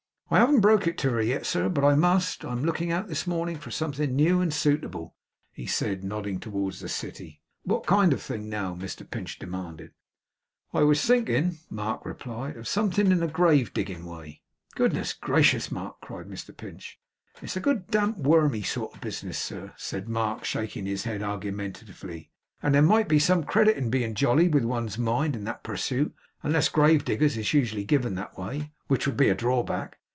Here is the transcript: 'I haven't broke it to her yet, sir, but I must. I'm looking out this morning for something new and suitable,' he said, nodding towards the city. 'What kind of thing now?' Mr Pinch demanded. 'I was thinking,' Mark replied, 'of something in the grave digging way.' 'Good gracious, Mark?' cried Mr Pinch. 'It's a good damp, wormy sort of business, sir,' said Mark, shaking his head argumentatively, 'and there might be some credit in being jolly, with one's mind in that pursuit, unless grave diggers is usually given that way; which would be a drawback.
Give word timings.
'I 0.33 0.39
haven't 0.39 0.59
broke 0.61 0.87
it 0.87 0.97
to 0.99 1.09
her 1.09 1.21
yet, 1.21 1.45
sir, 1.45 1.67
but 1.67 1.83
I 1.83 1.93
must. 1.93 2.45
I'm 2.45 2.63
looking 2.63 2.89
out 2.89 3.09
this 3.09 3.27
morning 3.27 3.57
for 3.57 3.69
something 3.69 4.15
new 4.15 4.39
and 4.39 4.53
suitable,' 4.53 5.13
he 5.51 5.65
said, 5.65 6.05
nodding 6.05 6.39
towards 6.39 6.79
the 6.79 6.87
city. 6.87 7.41
'What 7.63 7.85
kind 7.85 8.13
of 8.13 8.21
thing 8.21 8.47
now?' 8.47 8.73
Mr 8.73 9.03
Pinch 9.09 9.39
demanded. 9.39 9.91
'I 10.73 10.83
was 10.83 11.03
thinking,' 11.03 11.57
Mark 11.69 12.05
replied, 12.05 12.55
'of 12.55 12.65
something 12.65 13.11
in 13.11 13.19
the 13.19 13.27
grave 13.27 13.73
digging 13.73 14.05
way.' 14.05 14.41
'Good 14.73 14.93
gracious, 15.19 15.69
Mark?' 15.69 15.99
cried 15.99 16.27
Mr 16.27 16.55
Pinch. 16.55 16.97
'It's 17.41 17.57
a 17.57 17.59
good 17.59 17.87
damp, 17.87 18.17
wormy 18.17 18.63
sort 18.63 18.95
of 18.95 19.01
business, 19.01 19.37
sir,' 19.37 19.73
said 19.75 20.07
Mark, 20.07 20.45
shaking 20.45 20.85
his 20.85 21.03
head 21.03 21.21
argumentatively, 21.21 22.31
'and 22.63 22.73
there 22.73 22.81
might 22.81 23.09
be 23.09 23.19
some 23.19 23.43
credit 23.43 23.75
in 23.75 23.89
being 23.89 24.15
jolly, 24.15 24.47
with 24.47 24.63
one's 24.63 24.97
mind 24.97 25.35
in 25.35 25.43
that 25.43 25.61
pursuit, 25.61 26.15
unless 26.41 26.69
grave 26.69 27.03
diggers 27.03 27.35
is 27.35 27.53
usually 27.53 27.83
given 27.83 28.15
that 28.15 28.37
way; 28.37 28.71
which 28.87 29.05
would 29.05 29.17
be 29.17 29.27
a 29.27 29.35
drawback. 29.35 29.97